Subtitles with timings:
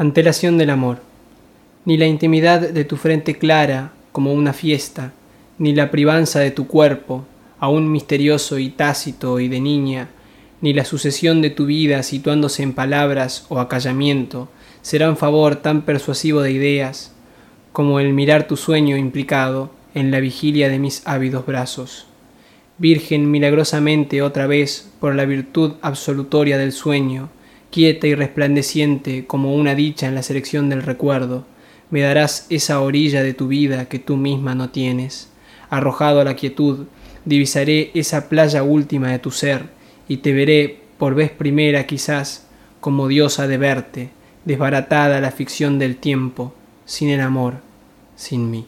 [0.00, 1.00] Antelación del amor.
[1.84, 5.12] Ni la intimidad de tu frente clara como una fiesta,
[5.58, 7.26] ni la privanza de tu cuerpo,
[7.58, 10.10] aún misterioso y tácito y de niña,
[10.60, 14.48] ni la sucesión de tu vida situándose en palabras o acallamiento,
[14.82, 17.12] serán favor tan persuasivo de ideas
[17.72, 22.06] como el mirar tu sueño implicado en la vigilia de mis ávidos brazos.
[22.78, 27.30] Virgen milagrosamente otra vez por la virtud absolutoria del sueño,
[27.70, 31.44] quieta y resplandeciente como una dicha en la selección del recuerdo,
[31.90, 35.30] me darás esa orilla de tu vida que tú misma no tienes.
[35.70, 36.86] Arrojado a la quietud,
[37.24, 39.70] divisaré esa playa última de tu ser,
[40.08, 42.46] y te veré, por vez primera quizás,
[42.80, 44.10] como diosa de verte,
[44.44, 46.54] desbaratada la ficción del tiempo,
[46.84, 47.60] sin el amor,
[48.16, 48.66] sin mí.